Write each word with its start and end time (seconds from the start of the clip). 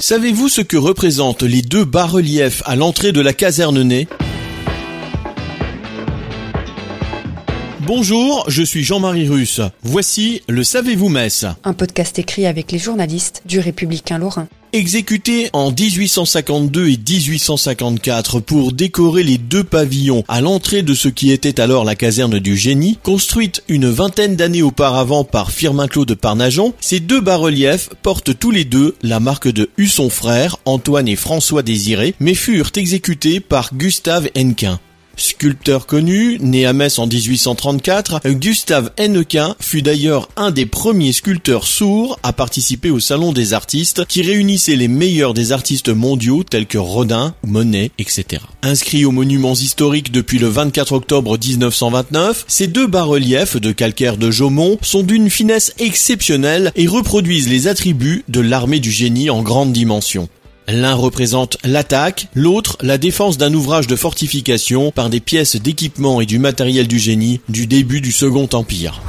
Savez-vous 0.00 0.48
ce 0.48 0.62
que 0.62 0.78
représentent 0.78 1.42
les 1.42 1.60
deux 1.60 1.84
bas-reliefs 1.84 2.62
à 2.64 2.74
l'entrée 2.74 3.12
de 3.12 3.20
la 3.20 3.34
caserne 3.34 3.82
nez 3.82 4.08
Bonjour, 7.80 8.46
je 8.48 8.62
suis 8.62 8.82
Jean-Marie 8.82 9.28
Russe. 9.28 9.60
Voici 9.82 10.40
le 10.48 10.64
Savez-vous 10.64 11.10
Metz 11.10 11.44
Un 11.64 11.74
podcast 11.74 12.18
écrit 12.18 12.46
avec 12.46 12.72
les 12.72 12.78
journalistes 12.78 13.42
du 13.44 13.60
Républicain 13.60 14.16
Lorrain. 14.16 14.48
Exécuté 14.72 15.50
en 15.52 15.72
1852 15.72 16.90
et 16.90 16.96
1854 16.96 18.38
pour 18.38 18.72
décorer 18.72 19.24
les 19.24 19.36
deux 19.36 19.64
pavillons 19.64 20.22
à 20.28 20.40
l'entrée 20.40 20.82
de 20.82 20.94
ce 20.94 21.08
qui 21.08 21.32
était 21.32 21.60
alors 21.60 21.84
la 21.84 21.96
caserne 21.96 22.38
du 22.38 22.56
génie, 22.56 22.96
construite 23.02 23.64
une 23.66 23.90
vingtaine 23.90 24.36
d'années 24.36 24.62
auparavant 24.62 25.24
par 25.24 25.50
Firmin 25.50 25.88
Claude 25.88 26.14
Parnajon, 26.14 26.72
ces 26.80 27.00
deux 27.00 27.20
bas-reliefs 27.20 27.90
portent 28.02 28.38
tous 28.38 28.52
les 28.52 28.64
deux 28.64 28.94
la 29.02 29.18
marque 29.18 29.48
de 29.48 29.70
Husson 29.76 30.08
frère, 30.08 30.58
Antoine 30.66 31.08
et 31.08 31.16
François 31.16 31.64
Désiré, 31.64 32.14
mais 32.20 32.34
furent 32.34 32.70
exécutés 32.76 33.40
par 33.40 33.74
Gustave 33.74 34.28
Hennequin. 34.36 34.78
Sculpteur 35.16 35.86
connu, 35.86 36.38
né 36.40 36.66
à 36.66 36.72
Metz 36.72 36.98
en 36.98 37.06
1834, 37.06 38.20
Gustave 38.30 38.90
Hennequin 38.96 39.54
fut 39.60 39.82
d'ailleurs 39.82 40.28
un 40.36 40.50
des 40.50 40.66
premiers 40.66 41.12
sculpteurs 41.12 41.66
sourds 41.66 42.18
à 42.22 42.32
participer 42.32 42.90
au 42.90 43.00
Salon 43.00 43.32
des 43.32 43.52
artistes 43.52 44.06
qui 44.06 44.22
réunissait 44.22 44.76
les 44.76 44.88
meilleurs 44.88 45.34
des 45.34 45.52
artistes 45.52 45.88
mondiaux 45.88 46.42
tels 46.42 46.66
que 46.66 46.78
Rodin, 46.78 47.34
Monet, 47.44 47.90
etc. 47.98 48.42
Inscrits 48.62 49.04
aux 49.04 49.12
monuments 49.12 49.54
historiques 49.54 50.12
depuis 50.12 50.38
le 50.38 50.48
24 50.48 50.92
octobre 50.92 51.38
1929, 51.38 52.44
ces 52.48 52.66
deux 52.66 52.86
bas-reliefs 52.86 53.56
de 53.56 53.72
calcaire 53.72 54.16
de 54.16 54.30
Jaumont 54.30 54.78
sont 54.82 55.02
d'une 55.02 55.30
finesse 55.30 55.74
exceptionnelle 55.78 56.72
et 56.76 56.86
reproduisent 56.86 57.48
les 57.48 57.68
attributs 57.68 58.24
de 58.28 58.40
l'armée 58.40 58.80
du 58.80 58.90
génie 58.90 59.30
en 59.30 59.42
grande 59.42 59.72
dimension. 59.72 60.28
L'un 60.68 60.94
représente 60.94 61.56
l'attaque, 61.64 62.28
l'autre 62.34 62.76
la 62.80 62.98
défense 62.98 63.38
d'un 63.38 63.52
ouvrage 63.54 63.86
de 63.86 63.96
fortification 63.96 64.92
par 64.92 65.10
des 65.10 65.20
pièces 65.20 65.56
d'équipement 65.56 66.20
et 66.20 66.26
du 66.26 66.38
matériel 66.38 66.86
du 66.86 66.98
génie 66.98 67.40
du 67.48 67.66
début 67.66 68.00
du 68.00 68.12
Second 68.12 68.48
Empire. 68.52 69.00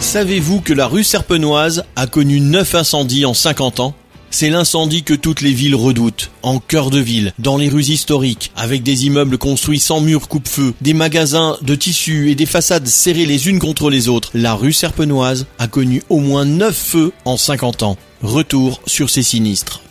Savez-vous 0.00 0.60
que 0.60 0.72
la 0.72 0.86
rue 0.86 1.04
Serpenoise 1.04 1.84
a 1.96 2.06
connu 2.06 2.40
9 2.40 2.74
incendies 2.74 3.24
en 3.24 3.34
50 3.34 3.80
ans? 3.80 3.94
C'est 4.30 4.50
l'incendie 4.50 5.02
que 5.02 5.14
toutes 5.14 5.40
les 5.40 5.52
villes 5.52 5.74
redoutent, 5.74 6.30
en 6.42 6.58
cœur 6.58 6.90
de 6.90 6.98
ville, 6.98 7.32
dans 7.38 7.56
les 7.56 7.68
rues 7.68 7.90
historiques, 7.90 8.50
avec 8.56 8.82
des 8.82 9.06
immeubles 9.06 9.38
construits 9.38 9.80
sans 9.80 10.00
murs 10.00 10.28
coupe-feu, 10.28 10.74
des 10.80 10.94
magasins 10.94 11.56
de 11.62 11.74
tissus 11.74 12.30
et 12.30 12.34
des 12.34 12.46
façades 12.46 12.86
serrées 12.86 13.26
les 13.26 13.48
unes 13.48 13.58
contre 13.58 13.90
les 13.90 14.08
autres. 14.08 14.30
La 14.34 14.54
rue 14.54 14.72
Serpenoise 14.72 15.46
a 15.58 15.68
connu 15.68 16.02
au 16.08 16.20
moins 16.20 16.44
9 16.44 16.76
feux 16.76 17.12
en 17.24 17.36
50 17.36 17.82
ans. 17.82 17.96
Retour 18.22 18.80
sur 18.86 19.10
ces 19.10 19.22
sinistres. 19.22 19.82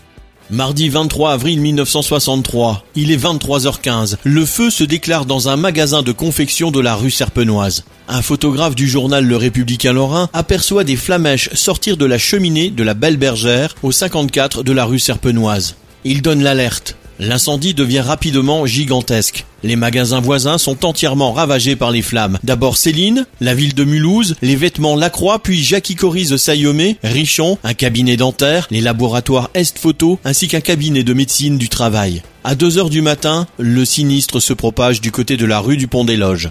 Mardi 0.50 0.88
23 0.88 1.34
avril 1.34 1.60
1963, 1.60 2.86
il 2.96 3.12
est 3.12 3.22
23h15. 3.22 4.16
Le 4.24 4.46
feu 4.46 4.70
se 4.70 4.86
déclare 4.86 5.26
dans 5.26 5.50
un 5.50 5.58
magasin 5.58 6.04
de 6.04 6.14
confection 6.14 6.72
de 6.72 6.80
la 6.80 6.96
rue 6.96 7.12
Serpenoise. 7.12 7.84
Un 8.08 8.22
photographe 8.22 8.74
du 8.74 8.88
journal 8.88 9.26
Le 9.26 9.36
Républicain 9.36 9.92
Lorrain 9.92 10.30
aperçoit 10.32 10.86
des 10.86 10.96
flamèches 10.96 11.50
sortir 11.54 11.98
de 11.98 12.06
la 12.06 12.18
cheminée 12.18 12.70
de 12.70 12.84
la 12.84 12.94
Belle 12.94 13.18
Bergère 13.18 13.76
au 13.84 13.92
54 13.92 14.64
de 14.64 14.72
la 14.72 14.86
rue 14.86 15.00
Serpenoise. 15.00 15.76
Il 16.06 16.22
donne 16.22 16.42
l'alerte. 16.42 16.96
L'incendie 17.20 17.74
devient 17.74 18.02
rapidement 18.02 18.66
gigantesque. 18.66 19.46
Les 19.64 19.76
magasins 19.76 20.22
voisins 20.22 20.58
sont 20.58 20.86
entièrement 20.86 21.34
ravagés 21.34 21.76
par 21.76 21.90
les 21.90 22.04
flammes. 22.04 22.38
D'abord 22.44 22.78
Céline, 22.78 23.26
la 23.42 23.56
ville 23.56 23.74
de 23.74 23.84
Mulhouse, 23.84 24.36
les 24.42 24.56
vêtements 24.56 24.96
Lacroix, 24.96 25.40
puis 25.40 25.64
Jackie 25.64 25.96
Corise 25.96 26.38
Sayomé, 26.38 26.98
Richon, 27.04 27.58
un 27.64 27.74
cabinet 27.74 28.18
dentaire, 28.18 28.68
les 28.70 28.82
laboratoires 28.82 29.50
Est 29.56 29.78
Photo, 29.80 30.20
ainsi 30.26 30.48
qu'un 30.48 30.62
cabinet 30.62 31.04
de 31.04 31.14
médecine 31.14 31.58
du 31.58 31.70
travail. 31.70 32.22
À 32.44 32.56
2 32.56 32.78
heures 32.78 32.92
du 32.92 33.02
matin, 33.02 33.48
le 33.58 33.84
sinistre 33.84 34.40
se 34.40 34.54
propage 34.54 35.02
du 35.02 35.12
côté 35.12 35.38
de 35.38 35.46
la 35.46 35.60
rue 35.60 35.78
du 35.78 35.88
Pont 35.88 36.06
des 36.06 36.18
Loges. 36.18 36.50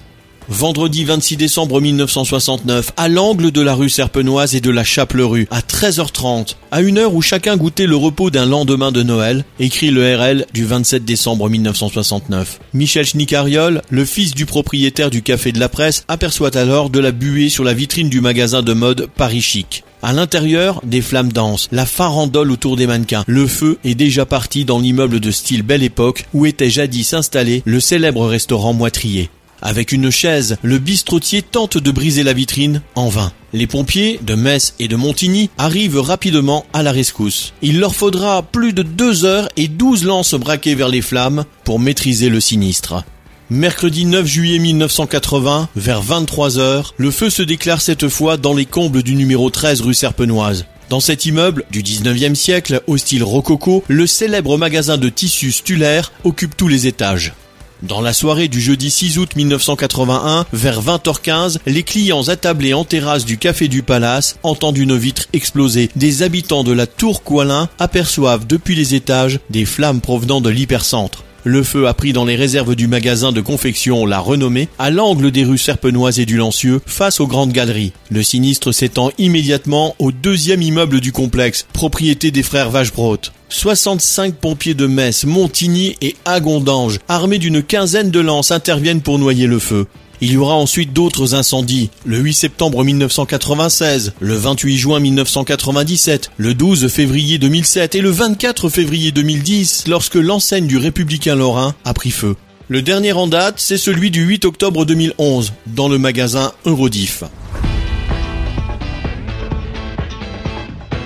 Vendredi 0.49 1.05
26 1.05 1.37
décembre 1.37 1.81
1969, 1.81 2.93
à 2.97 3.09
l'angle 3.09 3.51
de 3.51 3.61
la 3.61 3.75
rue 3.75 3.89
Serpenoise 3.89 4.55
et 4.55 4.61
de 4.61 4.71
la 4.71 4.85
Chaplerue, 4.85 5.49
à 5.51 5.61
13h30, 5.61 6.55
à 6.71 6.83
une 6.83 6.99
heure 6.99 7.15
où 7.17 7.21
chacun 7.21 7.57
goûtait 7.57 7.89
le 7.89 7.97
repos 7.97 8.31
d'un 8.31 8.47
lendemain 8.47 8.93
de 8.93 9.03
Noël, 9.03 9.45
écrit 9.59 9.91
le 9.91 10.15
RL 10.15 10.47
du 10.55 10.65
27 10.65 11.05
décembre 11.05 11.51
1969. 11.51 12.61
Michel 12.75 13.07
Schnicariol, 13.07 13.83
le 13.91 14.05
fils 14.05 14.35
du 14.35 14.47
propriétaire 14.47 15.11
du 15.11 15.23
Café 15.23 15.51
de 15.51 15.59
la 15.59 15.69
Presse, 15.69 16.05
aperçoit 16.07 16.57
alors 16.57 16.91
de 16.91 17.01
la 17.01 17.11
buée 17.11 17.49
sur 17.49 17.65
la 17.65 17.75
vitrine 17.75 18.09
du 18.09 18.21
magasin 18.21 18.63
de 18.63 18.73
mode 18.73 19.09
Paris 19.17 19.43
Chic. 19.43 19.83
À 20.01 20.13
l'intérieur, 20.13 20.81
des 20.85 21.03
flammes 21.03 21.33
dansent, 21.33 21.67
la 21.73 21.87
farandole 21.87 22.53
autour 22.53 22.77
des 22.77 22.87
mannequins. 22.87 23.25
Le 23.27 23.49
feu 23.49 23.79
est 23.83 23.97
déjà 23.97 24.27
parti 24.27 24.65
dans 24.65 24.79
l'immeuble 24.79 25.19
de 25.19 25.33
style 25.33 25.63
Belle 25.65 25.83
Époque 25.83 26.27
où 26.33 26.47
était 26.47 26.71
jadis 26.71 27.15
installé 27.15 27.63
le 27.65 27.81
célèbre 27.81 28.25
restaurant 28.27 28.73
Moitrier. 28.73 29.29
Avec 29.63 29.93
une 29.93 30.11
chaise, 30.11 30.59
le 30.63 30.79
bistrotier 30.79 31.43
tente 31.43 31.79
de 31.79 31.91
briser 31.91 32.23
la 32.23 32.33
vitrine, 32.33 32.83
en 32.95 33.09
vain. 33.09 33.33
Les 33.53 33.67
pompiers 33.67 34.21
de 34.23 34.35
Metz 34.35 34.75
et 34.79 34.89
de 34.89 34.97
Montigny 34.97 35.51
arrivent 35.57 36.01
rapidement 36.01 36.67
à 36.73 36.83
la 36.83 36.93
rescousse. 36.93 37.55
Il 37.63 37.81
leur 37.81 37.95
faudra 37.95 38.43
plus 38.43 38.73
de 38.73 38.83
deux 38.83 39.25
heures 39.25 39.49
et 39.57 39.69
douze 39.69 40.05
lances 40.05 40.35
braquées 40.35 40.75
vers 40.75 40.89
les 40.89 41.03
flammes 41.03 41.45
pour 41.65 41.81
maîtriser 41.81 42.29
le 42.29 42.41
sinistre. 42.41 43.05
Mercredi 43.49 44.05
9 44.05 44.27
juillet 44.27 44.59
1980, 44.59 45.69
vers 45.77 46.03
23 46.03 46.59
heures, 46.59 46.95
le 46.97 47.11
feu 47.11 47.31
se 47.31 47.43
déclare 47.43 47.81
cette 47.81 48.09
fois 48.09 48.37
dans 48.37 48.55
les 48.55 48.67
combles 48.67 49.03
du 49.03 49.15
numéro 49.15 49.51
13 49.51 49.83
rue 49.83 49.95
Serpenoise. 49.95 50.67
Dans 50.91 51.01
cet 51.01 51.27
immeuble 51.27 51.65
du 51.71 51.83
19e 51.83 52.35
siècle, 52.35 52.83
au 52.87 52.97
style 52.97 53.25
rococo, 53.25 53.85
le 53.89 54.07
célèbre 54.07 54.57
magasin 54.59 54.99
de 54.99 55.09
tissus 55.09 55.53
Stuller 55.53 56.03
occupe 56.25 56.57
tous 56.57 56.69
les 56.69 56.87
étages. 56.87 57.35
Dans 57.83 58.01
la 58.01 58.15
soirée 58.15 58.49
du 58.49 58.59
jeudi 58.59 58.91
6 58.91 59.19
août 59.19 59.37
1981, 59.37 60.47
vers 60.53 60.83
20h15, 60.83 61.59
les 61.67 61.83
clients 61.83 62.27
attablés 62.29 62.73
en 62.73 62.85
terrasse 62.85 63.27
du 63.27 63.37
Café 63.37 63.69
du 63.69 63.83
Palace 63.83 64.37
entendent 64.43 64.79
une 64.79 64.97
vitre 64.97 65.27
exploser. 65.35 65.91
Des 65.95 66.23
habitants 66.23 66.65
de 66.65 66.73
la 66.73 66.87
tour 66.87 67.23
Coilin 67.23 67.69
aperçoivent 67.79 68.47
depuis 68.47 68.75
les 68.75 68.95
étages 68.95 69.41
des 69.51 69.67
flammes 69.67 70.01
provenant 70.01 70.41
de 70.41 70.49
l'hypercentre. 70.49 71.26
Le 71.49 71.63
feu 71.63 71.87
a 71.87 71.95
pris 71.95 72.13
dans 72.13 72.25
les 72.25 72.35
réserves 72.35 72.75
du 72.75 72.89
magasin 72.89 73.31
de 73.31 73.41
confection 73.41 74.05
La 74.05 74.19
Renommée, 74.19 74.69
à 74.81 74.91
l'angle 74.91 75.31
des 75.31 75.45
rues 75.45 75.59
Serpenoise 75.59 76.19
et 76.19 76.27
du 76.27 76.37
Lancieux, 76.37 76.81
face 76.87 77.21
aux 77.21 77.29
grandes 77.29 77.53
galeries. 77.53 77.93
Le 78.11 78.25
sinistre 78.25 78.73
s'étend 78.73 79.13
immédiatement 79.17 79.95
au 80.01 80.11
deuxième 80.11 80.61
immeuble 80.61 80.99
du 80.99 81.13
complexe, 81.13 81.65
propriété 81.73 82.33
des 82.33 82.43
frères 82.43 82.71
Vachebrot. 82.71 83.19
65 83.49 84.35
pompiers 84.35 84.75
de 84.75 84.89
Metz, 84.89 85.25
Montigny 85.25 85.95
et 86.03 86.17
Agondange, 86.25 86.99
armés 87.07 87.39
d'une 87.39 87.63
quinzaine 87.63 88.11
de 88.11 88.19
lances, 88.19 88.51
interviennent 88.51 89.01
pour 89.01 89.21
noyer 89.21 89.47
le 89.47 89.61
feu. 89.61 89.87
Il 90.23 90.33
y 90.33 90.37
aura 90.39 90.55
ensuite 90.55 90.95
d'autres 90.95 91.35
incendies, 91.35 91.91
le 92.07 92.19
8 92.19 92.33
septembre 92.33 92.83
1996, 92.83 94.15
le 94.19 94.35
28 94.35 94.77
juin 94.79 94.99
1997, 95.01 96.31
le 96.39 96.55
12 96.55 96.89
février 96.89 97.37
2007 97.39 97.95
et 97.97 98.01
le 98.01 98.09
24 98.09 98.71
février 98.71 99.13
2010 99.13 99.85
lorsque 99.89 100.15
l'enseigne 100.15 100.67
du 100.67 100.79
Républicain 100.79 101.35
Lorrain 101.35 101.75
a 101.85 101.93
pris 101.93 102.11
feu. 102.11 102.35
Le 102.69 102.81
dernier 102.81 103.13
en 103.13 103.27
date, 103.27 103.57
c'est 103.59 103.77
celui 103.77 104.11
du 104.11 104.23
8 104.23 104.47
octobre 104.47 104.87
2011, 104.87 105.53
dans 105.67 105.89
le 105.89 105.99
magasin 105.99 106.53
Eurodif. 106.65 107.23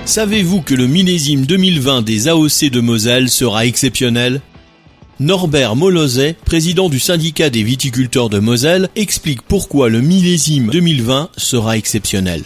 Savez-vous 0.04 0.62
que 0.62 0.74
le 0.74 0.86
millésime 0.86 1.46
2020 1.46 2.02
des 2.02 2.28
AOC 2.28 2.70
de 2.70 2.80
Moselle 2.80 3.28
sera 3.28 3.66
exceptionnel? 3.66 4.40
Norbert 5.20 5.76
Molozet, 5.76 6.34
président 6.46 6.88
du 6.88 6.98
syndicat 6.98 7.50
des 7.50 7.62
viticulteurs 7.62 8.30
de 8.30 8.38
Moselle, 8.38 8.88
explique 8.96 9.42
pourquoi 9.42 9.90
le 9.90 10.00
millésime 10.00 10.68
2020 10.70 11.28
sera 11.36 11.76
exceptionnel. 11.76 12.42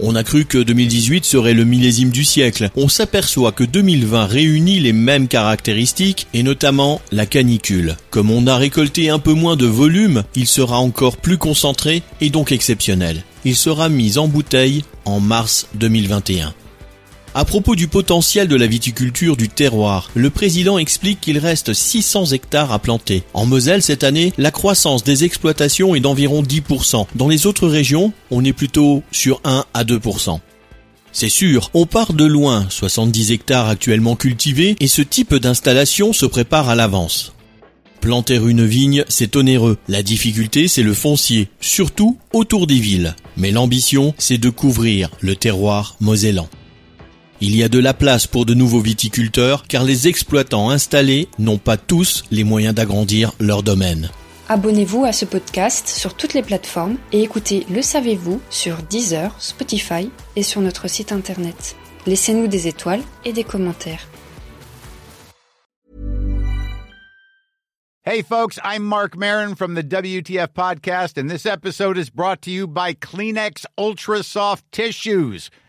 On 0.00 0.14
a 0.14 0.24
cru 0.24 0.46
que 0.46 0.56
2018 0.56 1.26
serait 1.26 1.52
le 1.52 1.64
millésime 1.64 2.08
du 2.08 2.24
siècle. 2.24 2.70
On 2.74 2.88
s'aperçoit 2.88 3.52
que 3.52 3.64
2020 3.64 4.24
réunit 4.24 4.80
les 4.80 4.94
mêmes 4.94 5.28
caractéristiques 5.28 6.26
et 6.32 6.42
notamment 6.42 7.02
la 7.12 7.26
canicule. 7.26 7.96
Comme 8.08 8.30
on 8.30 8.46
a 8.46 8.56
récolté 8.56 9.10
un 9.10 9.18
peu 9.18 9.34
moins 9.34 9.56
de 9.56 9.66
volume, 9.66 10.24
il 10.34 10.46
sera 10.46 10.78
encore 10.78 11.18
plus 11.18 11.36
concentré 11.36 12.02
et 12.22 12.30
donc 12.30 12.50
exceptionnel. 12.50 13.24
Il 13.44 13.56
sera 13.56 13.90
mis 13.90 14.16
en 14.16 14.26
bouteille 14.26 14.84
en 15.04 15.20
mars 15.20 15.68
2021. 15.74 16.54
À 17.38 17.44
propos 17.44 17.76
du 17.76 17.86
potentiel 17.86 18.48
de 18.48 18.56
la 18.56 18.66
viticulture 18.66 19.36
du 19.36 19.48
terroir, 19.48 20.10
le 20.16 20.28
président 20.28 20.76
explique 20.76 21.20
qu'il 21.20 21.38
reste 21.38 21.72
600 21.72 22.32
hectares 22.32 22.72
à 22.72 22.80
planter. 22.80 23.22
En 23.32 23.46
Moselle, 23.46 23.80
cette 23.80 24.02
année, 24.02 24.32
la 24.38 24.50
croissance 24.50 25.04
des 25.04 25.22
exploitations 25.22 25.94
est 25.94 26.00
d'environ 26.00 26.42
10%. 26.42 27.06
Dans 27.14 27.28
les 27.28 27.46
autres 27.46 27.68
régions, 27.68 28.12
on 28.32 28.44
est 28.44 28.52
plutôt 28.52 29.04
sur 29.12 29.40
1 29.44 29.66
à 29.72 29.84
2%. 29.84 30.40
C'est 31.12 31.28
sûr, 31.28 31.70
on 31.74 31.86
part 31.86 32.12
de 32.12 32.24
loin, 32.24 32.66
70 32.70 33.30
hectares 33.30 33.68
actuellement 33.68 34.16
cultivés, 34.16 34.74
et 34.80 34.88
ce 34.88 35.02
type 35.02 35.36
d'installation 35.36 36.12
se 36.12 36.26
prépare 36.26 36.68
à 36.68 36.74
l'avance. 36.74 37.34
Planter 38.00 38.40
une 38.44 38.66
vigne, 38.66 39.04
c'est 39.06 39.36
onéreux. 39.36 39.78
La 39.86 40.02
difficulté, 40.02 40.66
c'est 40.66 40.82
le 40.82 40.92
foncier, 40.92 41.46
surtout 41.60 42.18
autour 42.32 42.66
des 42.66 42.80
villes. 42.80 43.14
Mais 43.36 43.52
l'ambition, 43.52 44.12
c'est 44.18 44.38
de 44.38 44.50
couvrir 44.50 45.10
le 45.20 45.36
terroir 45.36 45.94
mosellan. 46.00 46.48
Il 47.40 47.54
y 47.54 47.62
a 47.62 47.68
de 47.68 47.78
la 47.78 47.94
place 47.94 48.26
pour 48.26 48.46
de 48.46 48.54
nouveaux 48.54 48.80
viticulteurs 48.80 49.62
car 49.68 49.84
les 49.84 50.08
exploitants 50.08 50.70
installés 50.70 51.28
n'ont 51.38 51.58
pas 51.58 51.76
tous 51.76 52.24
les 52.32 52.42
moyens 52.42 52.74
d'agrandir 52.74 53.32
leur 53.38 53.62
domaine. 53.62 54.10
Abonnez-vous 54.48 55.04
à 55.04 55.12
ce 55.12 55.24
podcast 55.24 55.86
sur 55.86 56.14
toutes 56.14 56.34
les 56.34 56.42
plateformes 56.42 56.96
et 57.12 57.22
écoutez 57.22 57.64
Le 57.70 57.80
Savez-vous 57.80 58.40
sur 58.50 58.78
Deezer, 58.78 59.36
Spotify 59.38 60.10
et 60.34 60.42
sur 60.42 60.60
notre 60.60 60.88
site 60.88 61.12
internet. 61.12 61.76
Laissez-nous 62.06 62.48
des 62.48 62.66
étoiles 62.66 63.02
et 63.24 63.32
des 63.32 63.44
commentaires. 63.44 64.08
Hey 68.04 68.22
folks, 68.22 68.58
I'm 68.64 68.84
Mark 68.84 69.16
Marin 69.16 69.54
from 69.54 69.74
the 69.74 69.82
WTF 69.82 70.54
podcast 70.54 71.18
and 71.18 71.28
this 71.28 71.44
episode 71.44 71.98
is 71.98 72.08
brought 72.08 72.40
to 72.42 72.50
you 72.50 72.66
by 72.66 72.94
Kleenex 72.94 73.66
Ultra 73.76 74.22
Soft 74.22 74.64
Tissues 74.72 75.50